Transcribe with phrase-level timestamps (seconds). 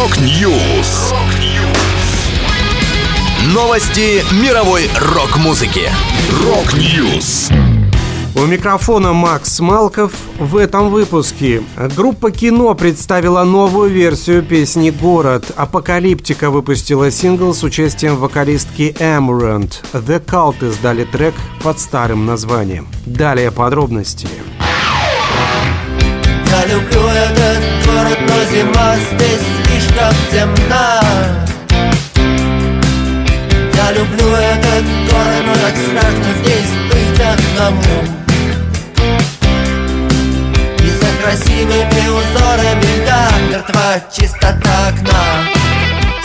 [0.00, 1.12] Rock News.
[3.52, 5.90] Новости мировой рок-музыки.
[6.42, 7.50] Rock News.
[8.34, 11.62] У микрофона Макс Малков в этом выпуске.
[11.96, 15.44] Группа «Кино» представила новую версию песни «Город».
[15.54, 19.82] Apocalyptica выпустила сингл с участием вокалистки Amaranth.
[19.92, 22.88] The Cult издали трек под старым названием.
[23.04, 24.28] Далее подробности.
[26.46, 29.59] Я люблю этот город, но зима здесь
[30.00, 31.00] слишком темна.
[33.74, 38.04] Я люблю этот город, но так страшно здесь быть одному.
[40.78, 45.79] И за красивыми узорами льда мертва чистота окна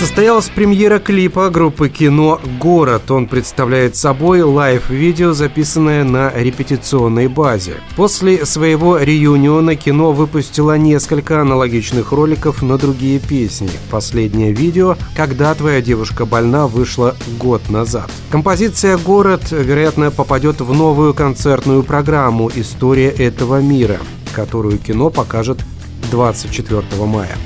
[0.00, 3.10] Состоялась премьера клипа группы кино «Город».
[3.10, 7.74] Он представляет собой лайв-видео, записанное на репетиционной базе.
[7.96, 13.68] После своего реюниона кино выпустило несколько аналогичных роликов на другие песни.
[13.90, 18.10] Последнее видео «Когда твоя девушка больна» вышло год назад.
[18.30, 23.98] Композиция «Город», вероятно, попадет в новую концертную программу «История этого мира»,
[24.32, 25.58] которую кино покажет
[26.10, 27.36] 24 мая.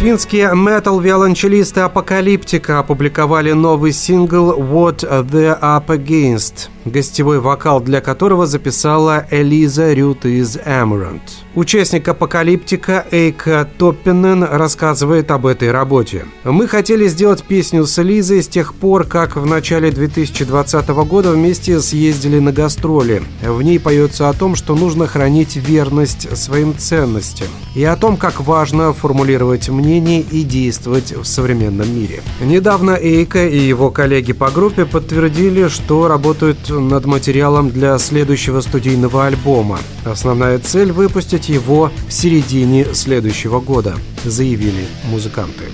[0.00, 9.26] Финские метал-виолончелисты Апокалиптика опубликовали новый сингл «What the Up Against», гостевой вокал для которого записала
[9.30, 11.20] Элиза Рют из Amaranth.
[11.54, 16.24] Участник Апокалиптика Эйка Топпинен рассказывает об этой работе.
[16.44, 21.78] «Мы хотели сделать песню с Элизой с тех пор, как в начале 2020 года вместе
[21.78, 23.22] съездили на гастроли.
[23.42, 28.40] В ней поется о том, что нужно хранить верность своим ценностям и о том, как
[28.40, 32.22] важно формулировать мнение мнений и действовать в современном мире.
[32.40, 39.26] Недавно Эйка и его коллеги по группе подтвердили, что работают над материалом для следующего студийного
[39.26, 39.80] альбома.
[40.04, 45.64] Основная цель– выпустить его в середине следующего года, заявили музыканты.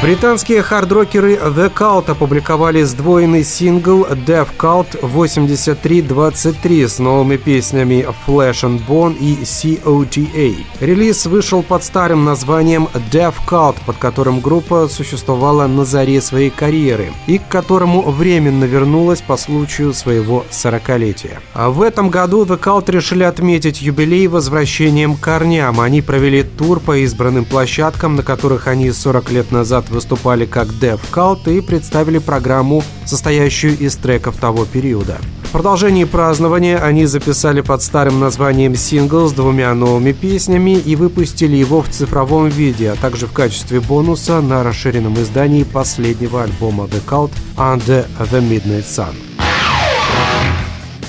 [0.00, 8.80] Британские хардрокеры The Cult опубликовали сдвоенный сингл Death Cult 8323 с новыми песнями Flash and
[8.86, 10.54] Bone и COTA.
[10.78, 17.12] Релиз вышел под старым названием Death Cult, под которым группа существовала на заре своей карьеры
[17.26, 21.40] и к которому временно вернулась по случаю своего 40-летия.
[21.54, 25.80] А в этом году The Cult решили отметить юбилей возвращением к корням.
[25.80, 31.00] Они провели тур по избранным площадкам, на которых они 40 лет назад выступали как Dev
[31.12, 35.18] Cult и представили программу, состоящую из треков того периода.
[35.44, 41.56] В продолжении празднования они записали под старым названием сингл с двумя новыми песнями и выпустили
[41.56, 47.00] его в цифровом виде, а также в качестве бонуса на расширенном издании последнего альбома The
[47.06, 49.14] Cult Under the Midnight Sun.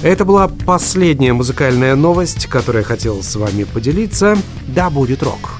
[0.02, 4.38] Это была последняя музыкальная новость, которую я хотел с вами поделиться.
[4.68, 5.60] Да будет рок!